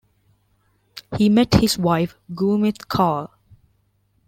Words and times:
He 1.15 1.29
met 1.29 1.53
his 1.53 1.77
wife, 1.77 2.17
Gurmit 2.31 2.87
Kaur. 2.87 3.29